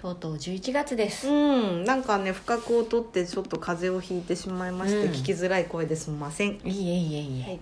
[0.00, 1.28] とうとう11月です。
[1.28, 5.12] うん、なんかね、不覚を取ってちょっと風邪をひいてしまいまして、うん。
[5.12, 6.58] 聞きづらい声ですみません。
[6.64, 7.60] いいえいえいえ、はい。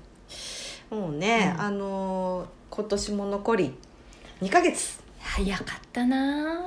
[1.00, 1.60] もうね、うん。
[1.60, 3.74] あのー今年も残り
[4.40, 5.00] 2ヶ月。
[5.18, 6.60] 早かったな。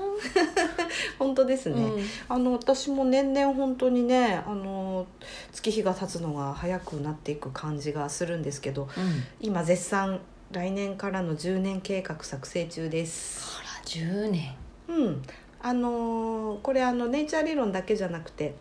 [1.17, 1.81] 本当ですぁ、ね。
[1.81, 2.05] うん。
[2.27, 5.05] あの私も年々本当にね、あのー
[5.53, 9.23] 月日が経つのが早くなっていく感じがするんですけど、うん。
[9.39, 10.19] 今絶賛
[10.52, 13.58] 来年からの10年計画作成中です。
[13.58, 14.53] あら10年。
[14.89, 15.22] うん、
[15.64, 18.56] あのーこれあのネイチャー理論だけじゃなくて、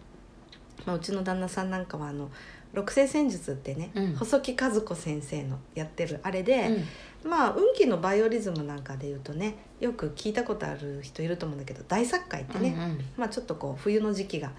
[0.86, 2.30] まあ、うちの旦那さんなんかはあの
[2.72, 4.14] 六星戦術ってね、うん。
[4.14, 6.84] 細木和子先生のやってるあれで、
[7.24, 7.30] うん。
[7.30, 13.04] まあ運気のバイオリズムなんかで言うとねよく聞いたことある人いると思うんだけど大作会ってね、うんうん。
[13.16, 14.52] まあちょっとこう冬の時期が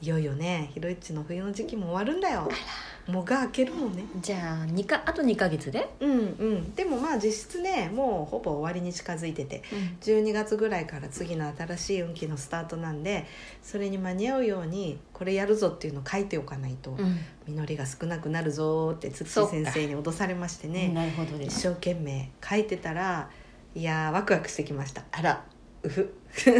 [0.00, 2.48] いよいよねひろいちの冬の時期も終わるんだよ。
[3.06, 4.04] もうが明けるもんね。
[4.20, 6.14] じゃあ二かあと2か月で、うんう
[6.56, 6.74] ん。
[6.74, 9.62] でもまあ実質ねもうほぼ終わりに近づいてて。
[10.00, 13.26] 12月ぐらいから次の新しい運気のスタートなんで
[13.62, 17.18] それに間に合うようにこれやるぞっていうのを書いておかないとうん。
[17.46, 20.88] 実りが少なくなるぞーってつっちそうか先生に脅されましてね。
[20.88, 21.58] なるほどです。
[21.58, 23.28] 一生懸命書いてたら
[23.74, 25.04] いやーワクワクしてきました。
[25.12, 25.44] あら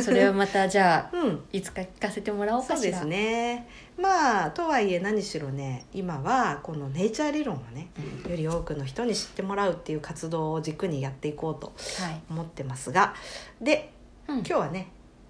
[0.03, 1.41] それはまたじゃあうん。
[1.53, 2.77] いつか聞かせてもらおうかしら。
[2.77, 3.69] そうですね。
[3.99, 7.89] まあとはいえ何しろね今はこのネイチャー理論をね
[8.25, 8.31] うん。
[8.31, 13.15] より多くの人に知ってもらうっていう活動を軸にやっていこうとはい、思ってますが
[13.61, 13.93] で
[14.29, 14.39] うん。
[14.39, 14.89] 今日はね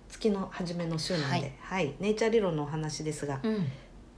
[0.08, 1.94] 月の初めの週なんで、はい。
[1.98, 3.66] ネイチャー理論のお話ですが、うん、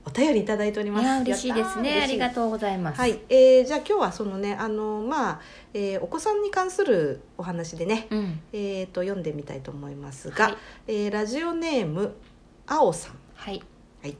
[0.07, 1.03] お便りいただいております。
[1.03, 2.01] いや嬉しいですね。
[2.01, 2.97] ありがうとうございます。
[2.97, 5.41] はい、えーじゃあ今日はそのねあのまあ、
[5.73, 8.39] えーお子さんに関するお話でね、うん。
[8.53, 10.55] えー、と読んでみたいと思いますが、はい。
[10.87, 12.15] えーラジオネーム
[12.67, 13.15] あおさん。
[13.35, 13.61] はい。
[14.01, 14.15] はい、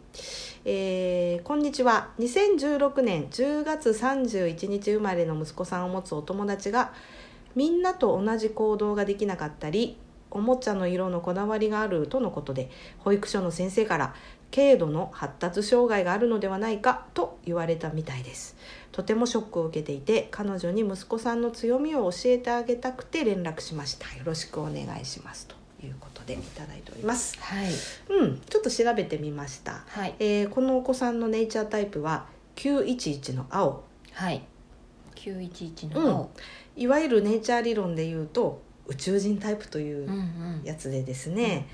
[0.66, 2.10] えーこんにちは。
[2.20, 6.92] 2016年10月31日生まれの息子さんを持つお友達が
[7.56, 9.98] みんなと同じ行動ができなかったり
[10.30, 14.16] おもちゃの色のこだわりがあるとのことで保育所の先生から
[14.54, 18.56] 軽度の発達障害があるのではないかと言われたみたいです。
[18.92, 24.08] とてもショックを受けていて彼女に息子さんの強みを教えてあげたくて連絡しました。
[24.18, 27.38] よろしくお願いしますということでいただいております。
[27.40, 27.68] はい。
[28.10, 29.84] うんちょっと調べてみました。
[29.88, 30.16] はい。
[30.20, 32.26] えーこのお子さんのネイチャータイプは
[32.56, 33.84] 911の青。
[34.14, 34.42] はい。
[35.16, 36.30] 911の青。
[36.76, 40.62] いわゆるネイチャー理論で言うと宇宙人タイプというんううん。
[40.64, 41.68] やつでですね、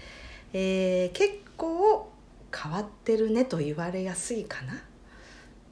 [0.53, 2.09] えー結構
[2.56, 4.74] 変わってるねと言われやすいかな？
[4.74, 4.78] っ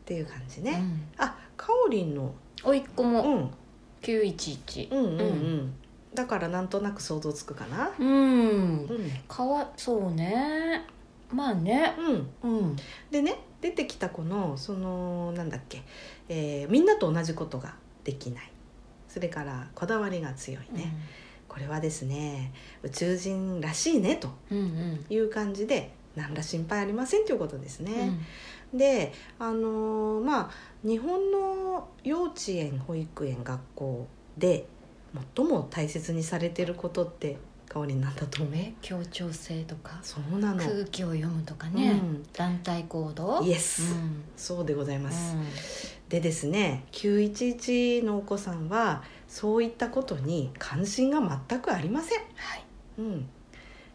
[0.05, 1.07] ていう感じね、うん。
[1.17, 2.33] あかおりんの、
[2.63, 3.51] おいっ子もうん、
[4.01, 5.73] 911うんうんうん。
[6.13, 7.91] だからなんとなく想像つくかな。
[7.97, 8.07] うん。
[8.07, 9.11] うん。
[9.27, 10.85] かわそうね。
[11.31, 11.93] まあね。
[12.43, 12.59] うん。
[12.59, 12.75] うん。
[13.09, 15.83] でね出てきた子のそのなんだっけ、
[16.27, 18.51] えーみんなと同じことができない。
[19.07, 20.93] それからこだわりが強いね、
[21.47, 25.05] これはですね宇宙人らしいねとうんうん。
[25.09, 27.85] いう感じで何ら心配ありませんということですうん。
[27.85, 28.11] ね。
[28.73, 30.51] であのーまあ
[30.83, 34.07] 日本の幼稚園保育園学校
[34.37, 34.65] で
[35.35, 38.55] 最も大切にされてることって香りなんだと思う？
[38.55, 40.57] え協調性とかそうなの。
[40.57, 42.25] 空気を読むとかね、うん。
[42.33, 43.41] 団体行動？
[43.43, 44.23] イエス、うん。
[44.35, 45.35] そうでございます。
[45.35, 45.45] うん。
[46.09, 52.19] でですね911のお子さんはそういったことに関心が全くありません。
[52.35, 52.63] はい。
[52.99, 53.29] うん、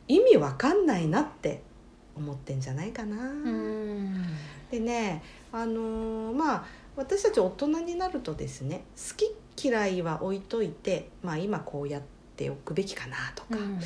[0.08, 1.62] 意味わかんないなって
[2.16, 3.16] 思ってんじゃないかな。
[3.16, 4.24] うん。
[4.70, 5.22] でね
[5.52, 6.64] あのーまあ
[6.96, 9.16] 私たち大人になるとですね好
[9.54, 12.02] き嫌いは置いといて、まあ、今こうやっ
[12.36, 13.78] ておくべきかなとか、うん。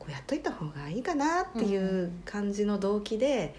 [0.00, 3.54] こうやっといた方がいいかなっていう感じの動機で、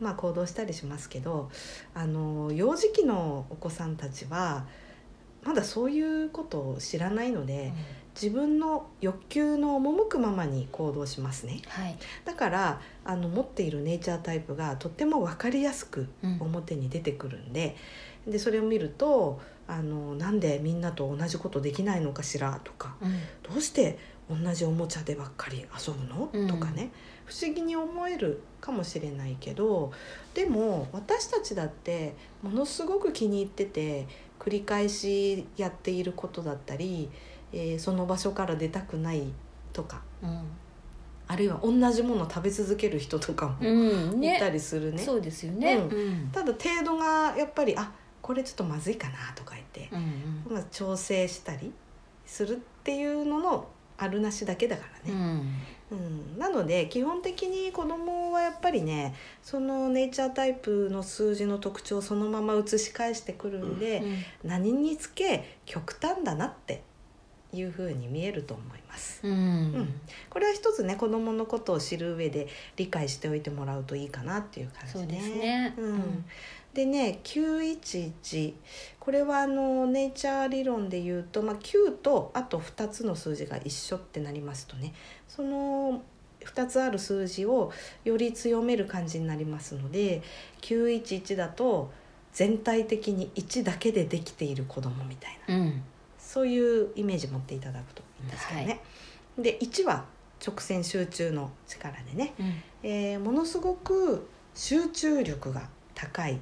[0.00, 1.50] まあ、行動したりしますけど
[1.92, 4.66] あの幼児期のお子さんたちは
[5.42, 7.72] まだそういうことを知らないので
[8.14, 11.60] 自分の欲求の赴くままに行動しますね。
[11.68, 11.96] はい。
[12.24, 16.38] だからあの持っているネイチャータイプがとっても分かりやすくうん。
[16.40, 17.76] 表に出てくるんで
[18.26, 23.12] でそれを見るとあのなんでみんなと同じことできないのかしらとかうん。
[23.42, 23.98] どうして
[24.30, 26.48] 同じおもちゃでばっかり遊ぶの、うん。
[26.48, 26.90] とかね。
[27.24, 29.92] 不思議に思えるかもしれないけど
[30.34, 34.06] でも私たちだってものすごく気に入ってて
[34.38, 37.08] 繰り返しやっていることだったり、
[37.52, 39.22] えーその場所から出たくない
[39.72, 40.42] とかうん。
[41.28, 44.24] あるいは同じものを食べ続ける人とかもうん。
[44.24, 45.98] いたりするね,、そうですよね、うん。
[45.98, 46.28] うん。
[46.32, 51.72] ただ程度がやっぱりあこれちょっとまずいかなとか言って、うんまあ、調整したり
[52.26, 53.68] するっていうのの
[53.98, 55.18] あるなしだけだからね、
[55.90, 55.96] うん。
[55.98, 56.00] う
[56.36, 56.38] ん。
[56.38, 64.02] なので基本的に子供はやっぱりねそのネイチャータイプの数字の特徴をそのまま移し返してくるんで、
[64.44, 66.82] 何につけ極端だなって
[67.52, 69.20] いうふうに見えると思います。
[69.26, 69.32] うん。
[69.32, 69.36] う
[69.80, 70.00] ん。
[70.30, 75.74] これは一つね子供のことを知る上で理解しておいてもらうといいかなっていう感じそうですね。
[75.76, 75.84] うん。
[75.84, 76.24] うん。
[76.72, 78.54] でね911
[78.98, 84.94] これはあのネイチャー理論で言うと、まあ、9とあと2つの数字が一緒ってなりますとね。
[85.28, 86.02] その
[86.40, 87.70] 2つある数字を
[88.04, 90.22] より強める感じになりますので
[90.62, 91.92] 911だと
[92.32, 95.54] 全体的に1だけでできている子供みたいな。
[95.56, 95.82] うん
[96.32, 98.80] そういうイメージ持っていただくといいんですけどね。
[99.38, 100.06] で1は
[100.44, 102.62] 直線集中の力でね、うん。
[102.82, 106.38] えーものすごく集中力が高い。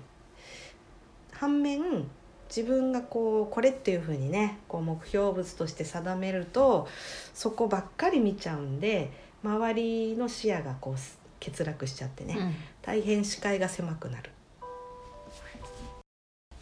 [1.32, 2.08] 反面
[2.48, 6.86] 自分がこうこれっていうふうにねこう目標物として定めると
[7.34, 9.10] そこばっかり見ちゃうんで
[9.42, 12.54] 周りの視野がこう欠落しちゃってね、うん。
[12.82, 14.30] 大変視界が狭くなる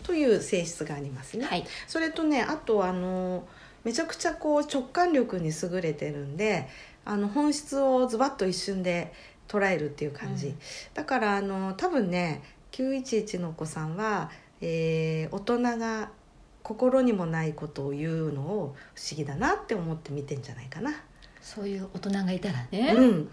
[0.09, 1.45] という性質がありますね。
[1.45, 1.67] はい。
[1.87, 3.47] それとねあとあの
[3.85, 6.67] めちゃくちゃこう直感力に優れてるんで
[7.05, 9.13] あの本質をズバッと一瞬で
[9.49, 10.59] 捉えるっていう感じ、うん。
[10.95, 14.31] だからあの多分ね911のお子さんは、
[14.63, 16.09] えー大人が
[16.63, 20.93] 心にもないことを言うのを不思議だなって思って見てんじゃないかな。
[21.43, 23.31] そういう大人がいたらね、うん。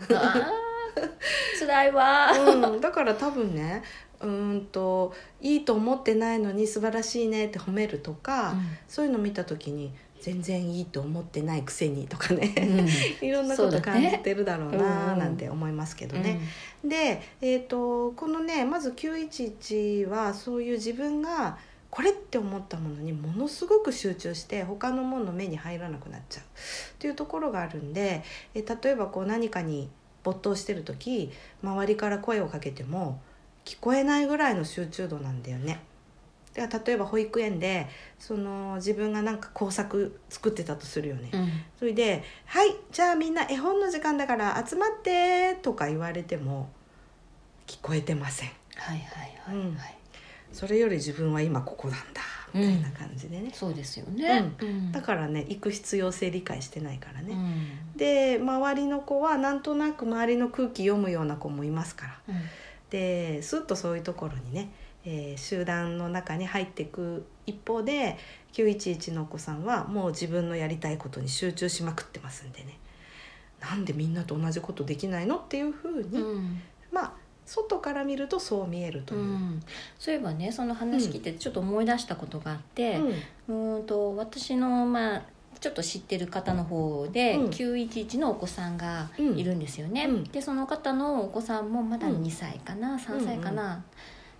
[1.59, 3.83] 辛いわうん、だから多分ね
[4.21, 8.55] うーんといいと思ってないのに素晴らしいねって褒めるとか、
[8.87, 9.91] そういうの見た時に
[10.21, 12.53] 全然いいと思ってないくせにとかね、
[13.21, 15.19] いろんなこと感じてるだろうなうん。
[15.19, 16.39] なんて思いますけどね。
[16.83, 21.57] で、えー、とこのねまず911はそういう自分が
[21.91, 26.43] これって思ったものにものすごく集中して他のものの目に入らなくなっちゃう。
[26.43, 26.47] っ
[26.97, 28.23] ていうところがあるんで、
[28.53, 29.89] えー例えばこう何かに
[30.23, 31.31] 没頭してる時
[31.61, 33.21] 周りから声をかけても
[33.65, 35.81] 聞こえないぐらいの集中度なんだよね。
[36.53, 41.29] だから例えば保育園でその自分がなんか工作作ってたとするよね。
[41.33, 41.49] うん。
[41.77, 46.69] それで「はいじゃあみんな絵本の時間だから集まって」とか言われても
[47.67, 48.49] 聞こえてません。
[48.75, 49.97] はいはいはいはい、
[50.53, 52.21] それより自分は今ここなんだ
[52.53, 54.91] みたいな感じでね、そうですよね、うん。
[54.91, 57.97] だからね行く必要性理解してないからね、うん。
[57.97, 62.19] で周りの子はなんとなく周りの空気読むような子もいますから。
[62.29, 62.35] うん
[62.89, 64.69] でスッとそういうところにね、
[65.05, 68.17] えー集団の中に入っていく一方で
[68.53, 72.79] 911のお子さんはもう自分のやりたいことに集中しまくってますんでね。
[73.59, 76.61] なんでみんなと同じことできないのっていうふうに、うん。
[76.91, 77.13] まあ
[77.45, 79.21] 外から見るとそう見えるという。
[79.21, 79.23] う。
[79.25, 79.63] ん、
[79.99, 82.99] そういえばねその話聞いてちょっと思い出したことがあって、
[83.47, 85.23] うーんと私のまあ
[85.65, 87.49] ちょっと知ってる方の方で、うん。
[87.49, 90.23] 911のお子さんがいるんですよね、うん。
[90.25, 92.21] でその方のお子さんもまだうん。
[92.21, 93.83] 2歳かな、3歳かな、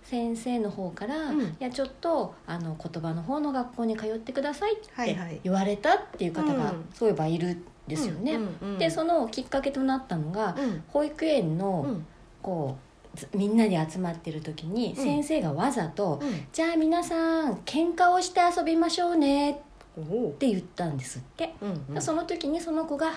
[0.04, 1.40] 先生の方から、うん。
[1.40, 6.84] いやちょっとあの言葉の方の学校に通ってくださいって言われたっていう方が、うん。
[6.94, 8.78] そういえばいるんですよね、うんうんうん。
[8.78, 10.84] でそのきっかけとなったのが、うん。
[10.86, 12.06] 保育園の、うん。
[12.40, 12.76] こ
[13.14, 14.94] うずみんなで集まってる時に、うん。
[14.94, 19.56] 先生がわざとうん「じゃあ皆さん喧嘩をして遊びましょうね」っ
[19.96, 20.32] おう。
[20.32, 22.02] て言ったんですって、うんうん。
[22.02, 23.12] その時にその子が「は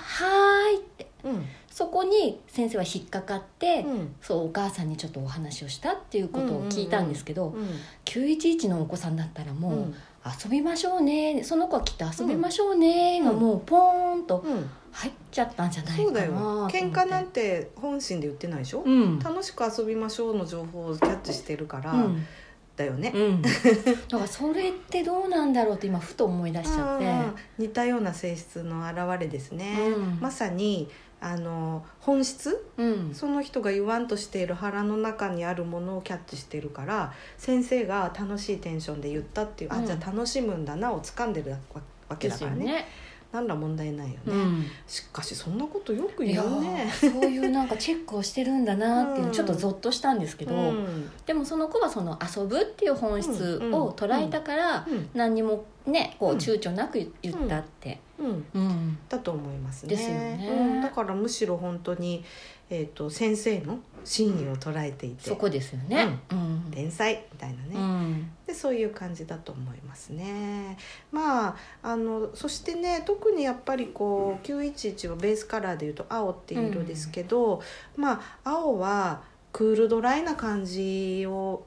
[0.71, 1.07] ーい」って。
[1.23, 1.45] うん。
[1.69, 4.15] そこに先生は引っかかって、うん。
[4.21, 7.67] そうお母さんにちょっとお話をしたっていうことを聞いたんですけど、うん
[8.05, 9.95] 911のお子さんだったらもう、うん
[10.43, 14.69] 遊びましょうねその子はきっと遊びましょうねがもうポーンとうん。
[14.91, 16.33] 入っちゃったんじゃないかなそうだよ。
[16.67, 19.19] 喧嘩なんて本心で言ってないでしょ、うん。
[19.19, 22.25] 楽しく遊びましょうの情報をキャッチしてるから、うん
[22.79, 27.05] だよね、うん、だからそれってどうなんだろうって今ふと思い出しちゃって。
[27.05, 27.19] うん
[27.59, 30.17] 似たような性質の表れですね、うん。
[30.21, 32.65] まさにあの本質？
[32.77, 33.13] うん。
[33.13, 39.83] その人が言わんとしている腹の中にあるものをキャッチしてるから先生が楽しいテンションで言ったっていう、うん。
[39.83, 41.57] あじゃあ楽しむんだなを掴んでるわ
[42.07, 42.85] わけだからね。
[43.31, 44.65] 何ら問題ないよね、うん。
[44.87, 46.89] しかしそんなことよく言うね。
[46.91, 51.11] ーそういうなんかチェックをしてるんだなっていうちょっとゾッとしたんですけど、うん。
[51.27, 55.09] でもその子はその遊ぶっていう本質を捉えたからうん。
[55.13, 56.37] 何にもねこううん。
[56.37, 58.97] 躊躇なく言ったってうん、うん。
[59.07, 59.95] だと思いますね。
[59.95, 60.49] ですよね。
[60.51, 62.23] うん、だからむしろ本当に、
[62.69, 66.19] えー、と先生の真意を捉えていて、そこですよね。
[66.31, 66.67] うん。
[66.71, 68.31] 天才みたいなね、うん。
[68.45, 70.77] でそういう感じだと思いますね。
[71.11, 77.61] まああのそしてね特にやっぱりこう911はベースカラーでいうと青っていう色ですけど、
[77.95, 79.21] まあ青は
[79.51, 81.63] クールドライな感じを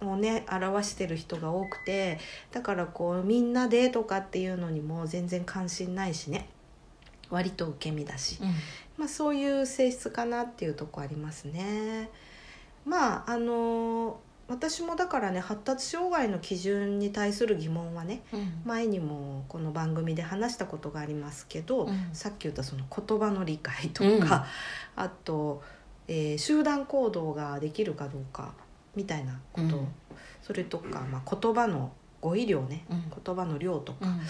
[0.00, 2.18] をね表してる人が多くて
[2.52, 6.48] だからこうみんなでとかっていうのにも全然関心ないしね。
[7.30, 8.48] 割と受け身だし、うん。
[8.96, 12.08] まあ、そういう性質かなっていうとこありますね。
[12.84, 18.62] まああの私もだからね発達障害の基準に対する疑問はねうん。
[18.64, 22.08] 前にもこの番組で話したことがありますけど、うん。
[22.12, 24.46] さっき言ったその言葉の理解とか、
[24.96, 25.62] あと、
[26.06, 28.54] えー集団行動ができるかどうか
[28.98, 29.88] みたいなこと、うん。
[30.42, 33.12] それとか、まあ、言葉の語彙量ね、うん。
[33.24, 34.20] 言葉の量とか、うん。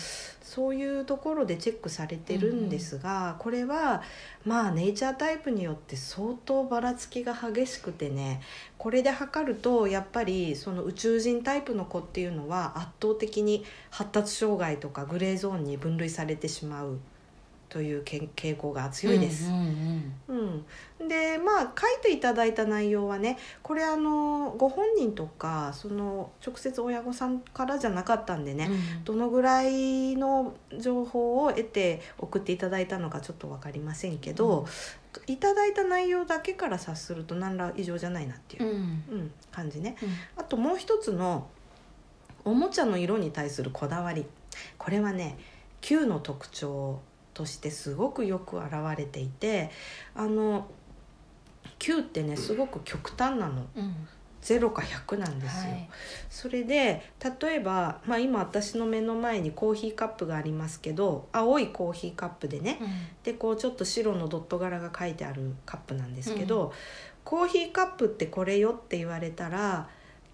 [0.43, 4.03] そういうところでチェックされてるんですが、これは
[4.45, 8.41] まあネイチャータイプによって相当ばらつきが激しくてね
[8.79, 16.99] これで測るとやっぱりその宇宙人タイプの子っていうのは圧倒的に発達障害とかグレーゾーンに分類されてしまう
[17.69, 19.49] というけ傾向が強いです。
[19.49, 20.65] うんうん
[21.01, 29.05] うん、でまあ書いていただいた内容はねこれあのご本人とかその直接親御さんからじゃなかったんでね、うん。
[29.05, 34.67] どのぐらいの情報を得て送っていただいたのかちょっと分かりませんけど、
[35.27, 38.73] いただいた内容だけから察すると何ら異常じゃないなっていうう、ん。
[38.73, 38.77] う
[39.17, 39.97] ん感じね。
[40.03, 40.09] うん。
[40.37, 41.49] あともう一つの
[42.45, 44.25] おもちゃの色に対するこだわり。
[44.79, 45.39] これはね
[45.81, 47.01] Q の特徴
[47.39, 49.71] としてすごくよく現れていて
[50.17, 50.67] あの
[51.79, 53.67] Q ってねすごく極端なの。
[53.77, 54.09] うん。
[54.41, 55.73] 0か100なんですよ。
[55.73, 55.89] はい。
[56.31, 57.03] それで
[57.43, 62.79] 例えば、まあ、今私の目の前にコーヒーカップがありますけど青いコーヒーカップでね
[63.25, 66.73] でこうちょっと白のドット柄が書いてあるカップなんですけど、
[67.25, 69.89] コーヒーカップってこれよって言われたら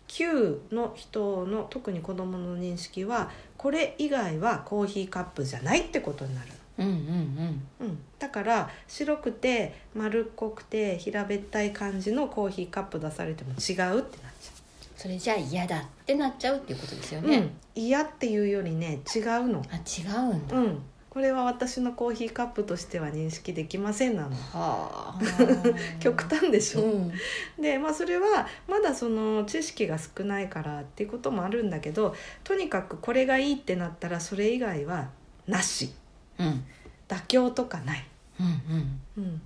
[0.07, 6.49] Q の人の特に子どもの認識はこれ以外はコーヒーカップじゃないってことになる。
[6.49, 13.55] うんうんうんうん、だから白くて丸っこくて平べったい感じのコーヒーカップ出されても違
[13.97, 14.55] うってなっちゃ
[14.97, 19.63] それじゃあ嫌だってなっちゃうっていうことですよう、ね、うん、嫌っていうよりね違うの。
[19.71, 24.31] あ違うんだ、うん、これは私のコーヒーカップとしては認識できませんなの。
[24.31, 25.19] はあ。
[26.01, 27.13] 極端でしょ、うん。
[27.61, 35.11] でまあそれはまだその知識が少ないからっていうこともあるんだけどとにかくこれがいいってなったらそれ以外は
[35.47, 35.93] なし
[36.39, 36.65] うん。
[37.07, 38.05] 妥協とかない、
[38.41, 39.43] うんうん、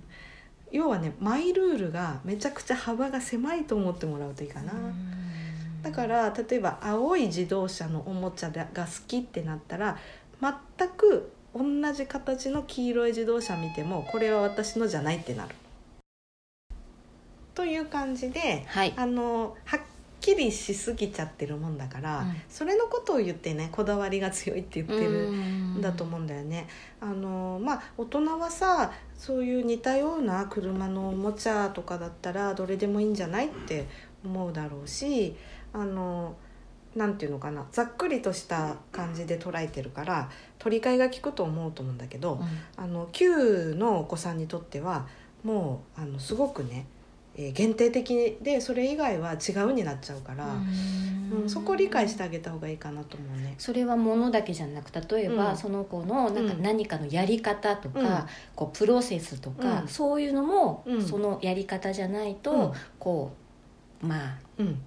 [0.71, 4.71] 要はねマイルールがめちゃくちゃ幅が狭いと思ってもらうといいかな、
[5.83, 9.97] だから例えば青い自動車のおもちゃが好きってなったら
[10.41, 15.53] 全く同じ形の黄色い自動車見てもこれは私のじゃないってなる。
[17.55, 18.93] という感じではい。
[18.95, 19.79] あのはっ
[20.29, 26.67] きりしすぎちゃってるもんだから、うんそれのことを言ってねこだわりが強いって言ってるうんんだと思うんだよね。
[26.99, 33.87] あのまあ大人はさそういう似たような車のおもちゃとかだったらどれでもいいんじゃないって
[34.25, 35.35] 思うだろうし
[35.73, 36.35] あの
[36.95, 42.41] なんていうのかなざっくりとした感じで捉えてるから取り替えが効くと思うと思うんだけど、
[42.75, 45.07] あの9のお子さんにとっては
[45.43, 46.87] もうあのすごくね、
[47.39, 50.51] えー限定的でそれ以外は違うになっちゃうから、うん。
[50.51, 53.53] うんそこを理解してあげた方がいいかなと思うね。
[53.59, 55.57] それはものだけじゃなく例えば、うん。
[55.57, 56.61] その子のなんかうん。
[56.63, 58.07] 何かのやり方とか、うん。
[58.55, 59.87] こうプロセスとか、うん。
[59.87, 61.01] そういうのも、うん。
[61.01, 62.73] そのやり方じゃないと、うん。
[62.97, 63.31] こ
[64.03, 64.81] うまあうん。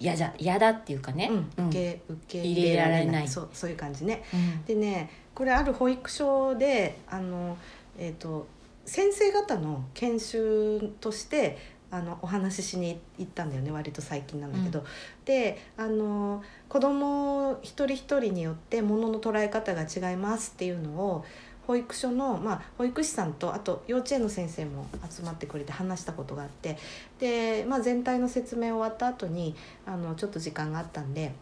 [0.00, 3.28] 嫌じゃ嫌だっていうかね、受け受け入れられない。
[3.28, 4.24] そうそういう感じね。
[4.32, 4.64] うん。
[4.64, 7.56] でねこれある保育所であの、
[7.98, 8.46] えー、と
[8.84, 11.58] 先生方の研修として
[11.90, 14.82] あのお話ししに行ったんだよね割と最近なんだけど、
[15.26, 21.24] であの子供一人一人によってものの捉え方が違いますっていうのを
[21.66, 26.78] 保育所の、まあ、保育士さんとあと幼稚園の先生も集まってくれて話したことがあって
[27.20, 29.54] で、まあ、全体の説明終わった後に
[29.86, 31.32] あのちょっと時間があったんで。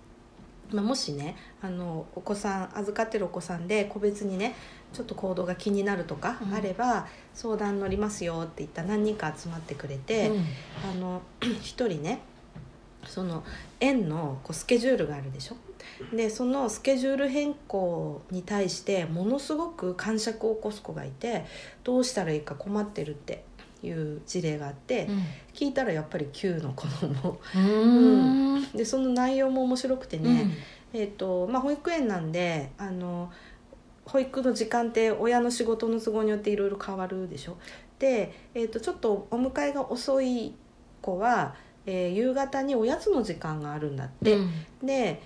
[0.72, 4.54] まあ、もしねあのお子さん預かってるお子さんで個別にね
[4.92, 6.54] ちょっと行動が気になるとかうん。
[6.54, 10.44] あれば、相談乗りますよって言ったら何人か集まってくれて、うん。
[10.90, 11.22] あの
[11.62, 12.20] 一人ね
[13.06, 13.44] その
[13.80, 15.56] 園のこうスケジュールがあるでしょ？
[16.14, 21.46] でそのスケジュール変更に対してものすごく感触を起こす子がいて
[21.84, 23.44] どうしたらいいか困ってるって
[23.82, 25.08] いう事例があって、
[25.54, 27.40] 聞いたらやっぱり9の子供。
[27.56, 28.54] うん。
[28.56, 28.72] うん。
[28.72, 30.50] でその内容も面白くてね、
[30.92, 33.32] えーとまあ、保育園なんであの
[34.12, 37.56] 保育の時間って親の仕事の都合によっていろいろ変わるでしょ？
[37.98, 40.54] で、えー、とちょっとお迎えが遅い
[41.00, 41.54] 子は、
[41.86, 44.50] えー夕方におやつの時間があるんだって、うん。
[44.86, 45.22] で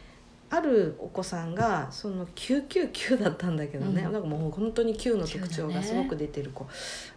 [0.55, 4.13] あるお子さんがその999だったんだけどね、うん。
[4.13, 6.67] なんかもう本当に9の特徴がすごく出てる子、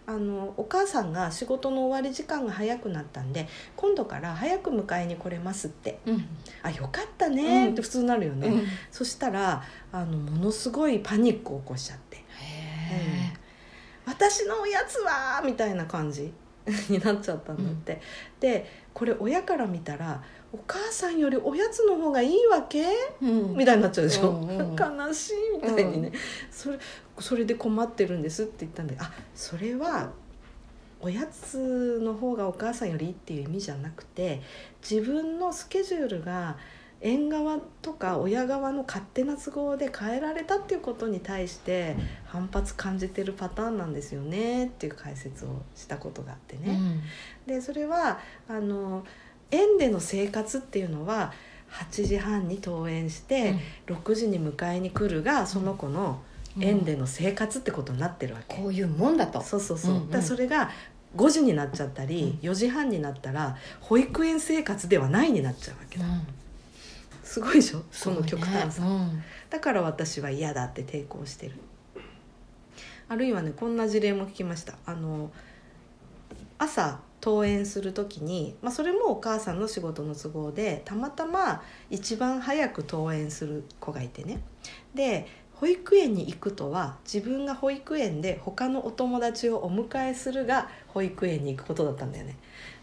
[0.08, 6.00] あのお母さんが仕事の終わり時間が早くなったんで今度から早く迎えに来れますって。
[6.08, 6.26] うん
[6.64, 7.74] 「あよかったね」うん。
[7.74, 8.64] って普通になるよね、うん。
[8.90, 12.18] そしたらあのものすごいパニックを起こしちゃって。
[12.18, 13.34] へ
[14.06, 16.34] 「私のおやつは!」みたいな感じ
[16.90, 18.02] になっちゃったんだって、
[18.40, 20.24] でこれ親から見たら
[20.54, 22.80] お母さんよりおやつの方がいいわけ？
[22.80, 22.88] え
[23.22, 23.58] うん。
[23.58, 24.76] みたいになっちゃうでしょ、うんうん。
[24.76, 26.12] 悲しいみたいにね、
[26.50, 26.80] それ
[27.20, 30.12] それで困ってるんですって言ったんであそれは
[31.02, 34.42] おやつの方がお母さんよりいいっていう意味じゃなくて
[34.88, 36.58] 自分のスケジュールが
[37.00, 46.80] 縁側とか親側の勝手な都合で変えられたっていうことに対して反発感じてるパターンなんですよねっていう解説をしたことがあってね。
[47.48, 47.54] うん。
[47.54, 49.06] でそれはあの
[49.52, 51.34] 園での生活っていうのは
[51.72, 53.56] 8時半に登園して、
[53.88, 56.22] 6時に迎えに来るがその子の
[56.60, 59.42] 園での生活ってことになってるわけ、こういうもんだと。
[59.42, 60.10] そうそうそう、うんうん。
[60.10, 60.72] だそれが
[61.16, 66.22] 5時になっちゃったり、4時半になったら保育園生活ではないになっちゃうわけだ、うん。
[67.24, 67.84] すごいでしょ？
[67.92, 71.56] その極端さ、そうねだから私は嫌だって抵抗してる。
[73.10, 74.76] あるいはねこんな事例も聞きました。
[74.86, 75.32] あの
[76.58, 84.42] 朝登園する時に、まあ、それもお母さんの仕事の都合でたまたま一番早く登園する子がいてね。
[84.94, 92.38] で保育園に行くとは自分が保育園で他のお友達をお迎えするが保育園に行くことだったんだよね。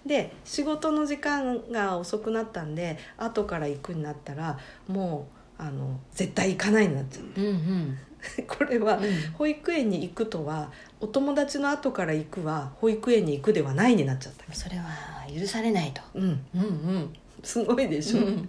[0.05, 7.41] で仕事の時間が遅くなったんで後から行くになったらもうあの絶対行かないになっちゃう。
[7.41, 7.99] んうん。
[8.49, 9.03] これはうん。
[9.35, 14.53] 保育園に行くとはお友達の後から行くは保育園に行くではないになっちゃった。
[14.55, 14.85] それは
[15.29, 16.01] 許されないと。
[16.15, 16.23] うん。
[16.55, 17.13] うんうん。
[17.43, 18.49] すごいでしょ、うん。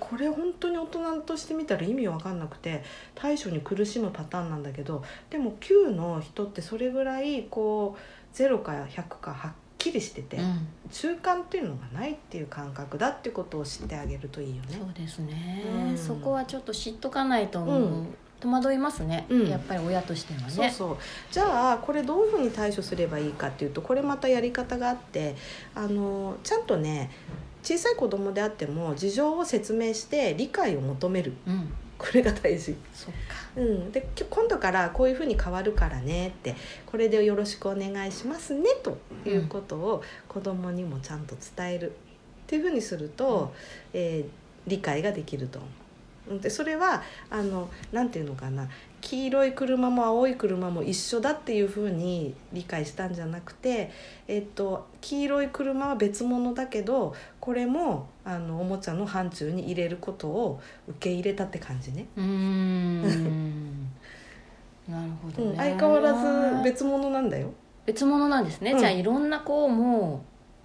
[0.00, 2.82] これ本当に大人として見たら意味わかんなくて
[3.14, 10.68] 対処に苦しむパターンなんだけどでも9の人ってそれぐらいこう0か100かはっきりしてて、うん。
[10.90, 14.78] 中間っていうのがないっていう感覚だってことを知ってあげるといいよね。
[14.78, 15.98] そうですね、うん。
[15.98, 19.48] そこはちょっと知っとかないと、うん戸惑いますね、うん。
[19.48, 20.50] やっぱり親としてはね。
[20.50, 20.96] そうそう。
[21.30, 25.34] じゃあこれどういうふうに対処すればいいかっていうとこれまたやり方があって
[25.74, 27.10] あのちゃんとね
[27.62, 31.32] 小さい子供であっても事情を説明して理解を求める。
[31.46, 31.72] うん。
[31.98, 32.76] これが大事。
[32.92, 33.20] そっか。
[33.56, 41.92] うん、でき今度からこういうふうに変わるからねってこれでよろしくお願いしますねということを子供にもちゃんと伝える。
[41.92, 43.54] っていうふうにすると、
[43.92, 45.58] えー理解ができると。
[45.58, 45.70] 思う。
[46.28, 48.68] うんでそれはあのなんていうのかな。
[49.06, 53.92] 黄色い車も青い車も一緒だっていうふうに理解したんじゃなくて、
[54.26, 62.06] えっと、黄色い車は別物だけどこれもあのおもちゃの範疇に入れることを受け入れたって感じね。
[62.16, 63.02] うーん。
[64.88, 66.14] なるほどね、うん、相変わら
[66.58, 67.52] ず別物なんだよ。
[67.84, 68.78] 別物なんですね、うん。
[68.78, 70.24] じゃあいろんなこうも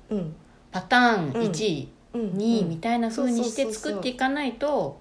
[0.10, 0.36] ううん、
[0.72, 1.52] パターンうん。
[1.52, 4.98] 1、うん、2みたいな風にして作っていかないと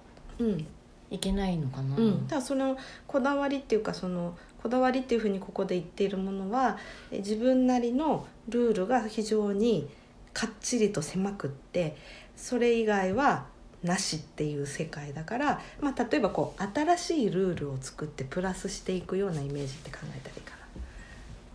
[1.09, 2.77] いけないのかな、うん、だからその
[3.07, 6.77] こだわりっていうかそのこだわりっていうふうにここで言っているものは
[7.11, 9.89] え自分なりのルールが非常に
[10.33, 11.97] かっちりと狭くって
[12.35, 13.45] それ以外は
[13.83, 20.60] なしっていう世界だから、まあ、例えばこう新しいルールを作ってプラスしていくようなイメージって考えたらいいか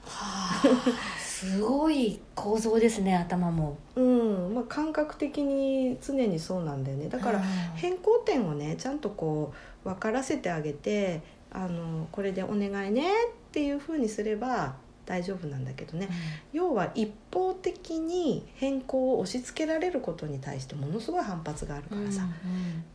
[0.07, 3.77] はあすごい構造ですね頭も。
[3.95, 4.03] な。
[4.03, 7.11] うんまあ、感覚的に常にそうなんだよね。
[7.11, 7.41] だから
[7.75, 9.53] 変更点をねちゃんとこ
[9.85, 16.09] う分からせてあげてあのこれでお願いねっていうふうにすれば大丈夫なんだけどね。
[16.55, 22.27] 要は一方的に変更を押し付けられることに対してものすごい反発があるからさ、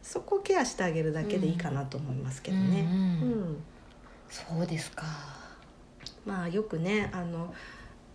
[0.02, 2.88] そこをケアしてあげるだけでいいかなと思いますけどね。
[2.92, 3.02] うんうん。
[3.02, 3.06] う
[3.52, 3.64] ん。
[4.30, 5.41] そうですか
[6.26, 7.54] まあよくねあの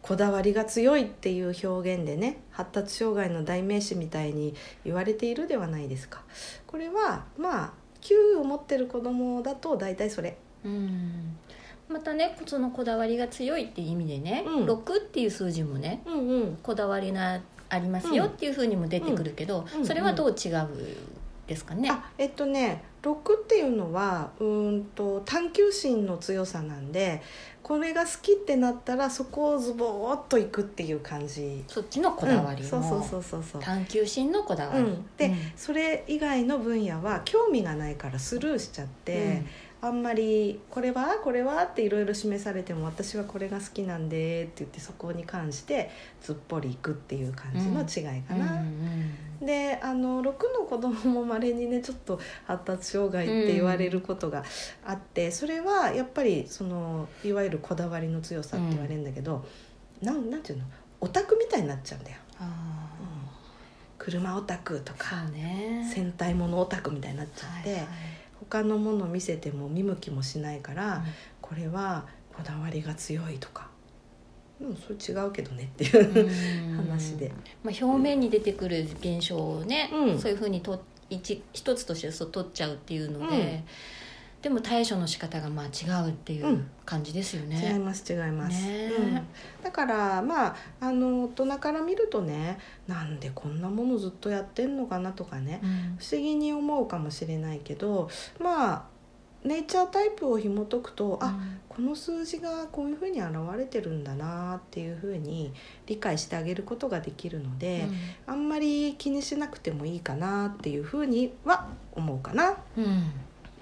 [0.02, 6.22] こだわりが強いっていう表現でね発達障害の代名詞みたいに言われているではないですか。
[6.66, 10.38] これはまあ Q を持ってる子供だと大体それ。
[10.64, 11.36] うん。
[11.88, 14.64] またねそのこだわりが強いっていう意味でね、うん。
[14.64, 16.58] 6っていう数字もねうんうん。
[16.62, 20.68] こだわりがありますよっていうふうにも出てくるけど、うんそれはどう違う
[21.46, 27.22] ですかね、あえっとね6っていうのはうーんと探求心の強さなんで
[27.62, 31.64] これが好きってなったらそこをズボーっといくっていう感じ。
[31.66, 33.42] そっちのこだわりの、うんそうそうそうそう。
[33.54, 35.04] そう探求心のこだわり、うん。
[35.16, 39.42] でそれ以外の分野は興味がないからスルーしちゃって、
[39.86, 48.62] あんまり「これはこれは?」っていろいろ示されても「私はこれが好きなんで」って言ってそこに関してずっぽりいくっていう感じの違いかな。
[49.40, 50.32] であの6の
[50.68, 54.42] 子供もまれにねちょっと発達障害って言われることが
[54.84, 59.46] あって、それはやっぱりそのいわゆるこだわりの強さって言われるんだけど、
[60.00, 60.64] なんなんていうの？
[61.02, 62.16] オタクみたいになっちゃうんだよ。
[62.40, 62.88] あ
[63.98, 67.86] 車オタクとあかね戦隊ものオタクみたいになっちゃって、はいはい
[68.48, 71.02] 他のもの見せても見向きもしないから、うん。
[71.40, 73.68] これはこだわりが強いとか。
[74.60, 76.76] でもそれ違うけどねっていう、うん。
[76.76, 77.32] 話で。
[77.62, 80.18] まあ、表面に出てくる現象をね、うん。
[80.18, 83.64] そういうふうにと一一つとしてそう取っちゃうっていうので、うん
[84.46, 86.70] でも対処の仕方がまあ違うっていううん。
[86.84, 87.78] 感じですよ違いね。
[87.80, 88.92] ます違います、ね。
[88.96, 89.26] うん、
[89.60, 92.56] だからまああの大人から見るとね
[92.86, 95.96] なんでこんなものずっとやってんのかなとかねうん。
[95.98, 98.84] 不思議に思うかもしれないけどまあ
[99.42, 105.52] ネイチャータイプを紐解くと、あこの数字がこういうふうに現れてるんだなっていうふうに
[105.86, 107.86] 理解してあげることができるので、
[108.26, 112.56] あんまり気にしなくてもいいかなっていうふうには思うかな。
[112.76, 113.12] うんうん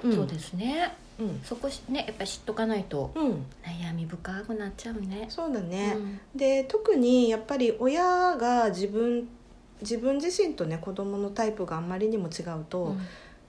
[0.03, 0.93] そうですね。
[1.19, 1.41] うん。
[1.45, 5.27] そこしねやっぱり知っとかないとうん、悩み深くなっちゃうね。
[5.29, 6.21] そうだね、うん。
[6.35, 9.29] で特にやっぱり親が自分
[9.81, 13.01] 自分自身とね子供のタイプがあんまりにも違うと、うん。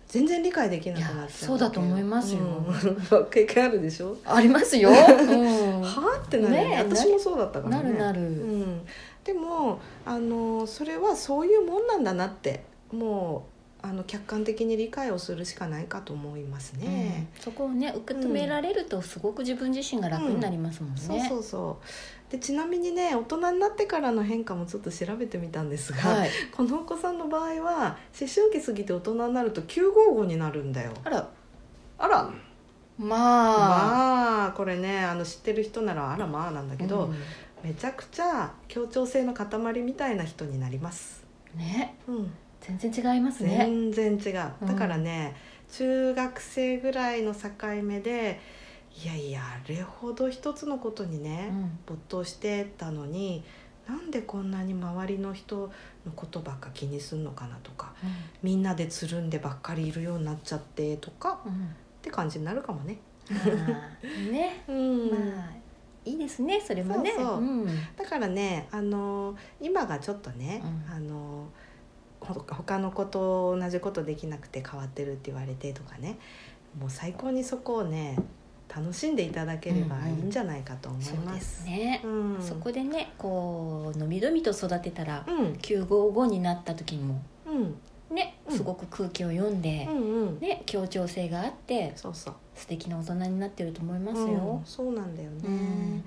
[0.07, 2.41] 全然理解できなくなっちゃうそうだと思いますよ。
[2.41, 3.25] うん。
[3.29, 4.89] 経験あるでしょ、ありますよ。
[4.93, 5.81] うん。
[5.81, 6.23] はあ？
[6.23, 7.91] ってなる私もそうだったからね。
[7.91, 8.21] なるなる。
[8.21, 8.81] うん、
[9.23, 13.54] でもあのそれはそういうもんなんだなってもう
[13.85, 17.29] あの客観的に理解をするしかないかと思いますね。
[17.35, 17.41] うん。
[17.41, 21.01] そこをね受け止められるとすごく自分自身が楽になりますもんね。
[21.01, 21.79] そうそうそ
[22.29, 22.31] う。
[22.31, 26.29] でちなみにね大人になってからの変化もちょっと調べてみたんですが、はい。
[26.51, 30.91] このお子さんの場合は思春期過ぎて大人になると955になるんだよ。
[31.03, 31.29] あら。
[31.97, 32.29] あら。
[32.97, 33.09] まあ。
[33.09, 37.15] まあこれねあの知ってる人ならあらまあなんだけど、うん。
[37.63, 39.47] めちゃくちゃ協調性の塊
[39.81, 41.95] みたいな人になります、ね。
[42.07, 42.31] うん、
[42.67, 43.57] 全然違いますね。
[43.57, 44.51] 全然違う。
[44.61, 45.35] うんだからね、
[45.71, 47.49] 中学生ぐらいの境
[47.83, 48.39] 目で
[49.03, 51.79] いやいやあれほど一つのことにね、うん。
[51.85, 53.43] 没頭してたのに
[53.87, 55.71] なんでこんなに周りの人
[56.05, 57.93] のことばっか気にすんのかなとか
[58.41, 61.51] みんなでつるんでばっかりいるようになっちゃってとかうん。
[61.51, 61.55] っ
[62.01, 62.97] て感じになるかもね。
[63.29, 65.09] まあね、 うん。
[65.09, 65.49] まあ
[66.05, 67.11] いいですねそれもね。
[67.15, 67.37] そうそう。
[67.39, 67.65] うん。
[67.97, 70.93] だからねあの今がちょっとね、うん。
[70.95, 71.49] あのほ
[72.33, 76.17] 他の子と同じことできなくて変わってるって言われてとかね。
[76.79, 78.17] もう最高にそこをね
[78.67, 81.65] 楽しんでいただければいいんじゃないかと思います。
[82.03, 82.37] うん。
[82.41, 85.53] そこでねこうのびのびと育てたらうん。
[85.53, 88.15] 955になった時にもうん。
[88.15, 88.57] ねうん。
[88.57, 90.39] すごく空気を読んでう、んうん。
[90.39, 92.33] ね協調性があってそうそう。
[92.55, 94.33] 素敵な大人になってると思いますうん。
[94.33, 94.61] よ。
[94.65, 96.03] そうなんだよね、うん。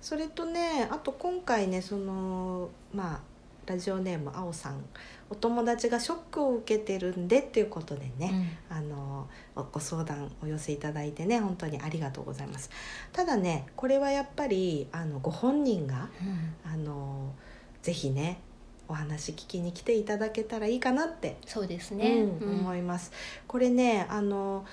[0.00, 3.20] それとねあと今回ねそのまあ
[3.70, 4.84] ラジオネームあおさん。
[5.30, 12.68] お友達がショックを受けてるんでっていうことでね、あのごご相談お寄せいただいてね本当にありがとうございます。
[13.12, 16.08] ただねこれはやっぱりあのご本人が
[16.66, 16.72] うん。
[16.72, 17.32] あの
[17.82, 18.40] ぜひね
[18.88, 22.24] お話聞きに来ていただけたらいいかなってそうですね。
[22.40, 22.60] うん。
[22.62, 23.12] 思います。
[23.46, 24.66] これねあの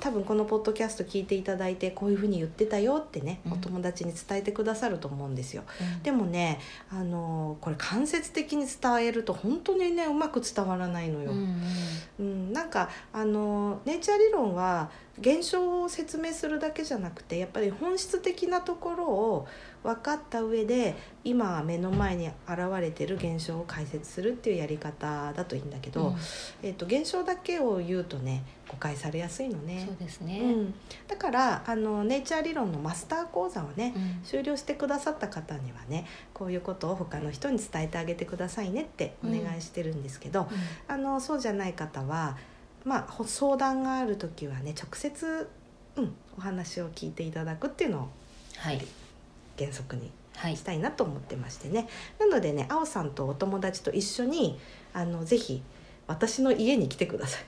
[0.00, 3.52] 多分このポッドキャスト聞いていただいてこういうふうに言ってたよってね、うん。
[3.52, 5.62] お友達に伝えてくださると思うんですよ。
[5.80, 6.02] うん。
[6.02, 6.58] でもね
[6.90, 11.62] あのこれ間接的に伝えると本当にねうまく伝わらないのよ、うん
[12.18, 19.46] うん、なんかあのネイチャー理論は現象を説明するだけじゃなくてやっぱり本質的なところを
[19.82, 26.16] 分かった上で今目の前に現れてる現象を解説するっていうやり方だといいんだけど、うん。
[26.62, 29.84] えっと現象だけを言うとね誤解されやすいのね。
[29.86, 29.96] そう。
[29.98, 30.40] ですね。
[30.40, 30.74] うん、
[31.08, 34.20] だからあのネイチャー理論のマスター講座をね、うん。
[34.22, 40.48] 終了してくださった方にはねこういうことを他の人に伝えてあげてくださいねってお願いしてるんですけど、
[40.88, 42.36] あのそうじゃない方は、
[42.84, 45.48] まあ、ほ相談がある時はね直接、
[45.96, 48.08] うん、お話を聞いていただくっていうのを
[48.56, 48.86] はい
[49.60, 50.56] 原則にはい。
[50.56, 51.86] したいなと思ってましてね。
[52.18, 54.58] なのでねあおさんとお友達と一緒に
[54.94, 55.62] あのぜひ
[56.06, 57.38] 私の家に来てくださ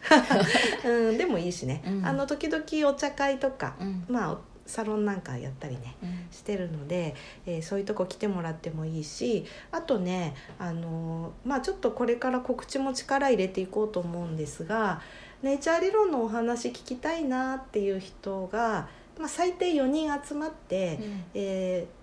[0.84, 2.06] い、 うん、でもいいしね、うん。
[2.06, 4.04] あの時々お茶会とか、うん。
[4.08, 6.26] まあサロンなんかやったりねうん。
[6.30, 7.14] してるので、
[7.46, 15.00] えーそういうとこ来てもらってもいいしあとね、あのーまあ、ちょっとこれから告知も力入れていこうと思うんですが
[15.42, 21.00] ネイチャー理論のお話聞きたいなっていう人が、まあ、最低4人集まって、
[21.34, 22.01] えー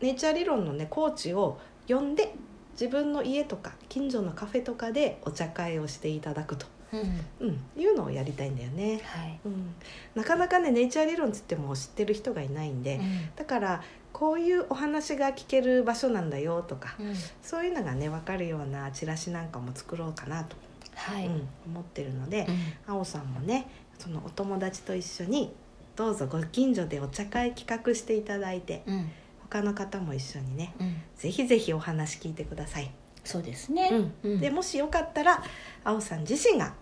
[0.00, 2.34] ネイチャー理論のねコーチを呼んで
[2.72, 6.66] 自分の家とか近所のカフェとかでお茶会をしていただくと。
[6.92, 6.96] う
[7.44, 7.48] ん。
[7.48, 9.40] うん、いうのをやりたいんだよね、はい。
[9.44, 9.74] うん、
[10.14, 13.00] なかなかねネイチャー理論つっても知ってる人がいないんで、
[13.34, 13.82] だから
[14.12, 17.14] こういうお話が聞ける場所なんだよとか、うん。
[17.42, 20.56] そういうのがね分かるようなチラシなんかも作ろうかなと、
[20.94, 22.46] はい、うん、思ってるので、
[22.86, 22.94] うん。
[22.94, 25.52] あおさんもねそのお友達と一緒に
[25.96, 29.10] どうぞご近所でお茶会企画していただいてうん
[29.48, 30.96] 他の方も一緒にねうん。
[31.16, 32.90] ぜひぜひお話聞いてください、
[33.24, 33.90] そうですね、
[34.22, 34.40] うん。
[34.40, 35.42] でもしよかったら
[35.84, 36.74] あおさん自身が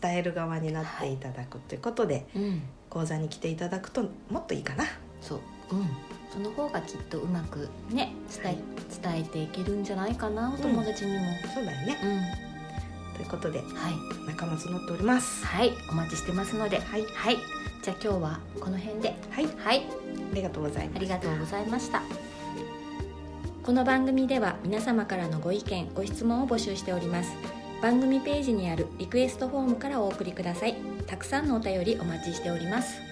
[0.00, 2.62] 伝える側になっていただくということで、うん。
[2.88, 4.84] 講座に来ていただくともっといいかな。
[5.20, 5.40] そう。
[5.72, 5.88] うん。
[6.32, 11.24] その方がきっとうまくね伝え,、伝えていけるんじゃないかなお友達にも。
[11.52, 11.98] そうだよね。
[12.02, 13.66] うん、ということではい。
[14.28, 15.44] 仲間募っております。
[15.44, 15.72] はい。
[15.90, 16.78] お待ちしてますので。
[16.78, 17.04] はい。
[17.06, 19.14] はいじゃあ今日はこの辺で。
[19.30, 19.46] はい。
[19.56, 19.86] はい。
[20.32, 20.96] ありがとうございます。
[20.96, 22.02] ありがとうございました。
[23.62, 27.32] この番組では皆様からのご意見ご質問を募集しております。
[27.82, 30.76] 番組ページにあるリクエストフォームからお送りください。
[31.10, 33.09] たくさんのお便りお待ちしております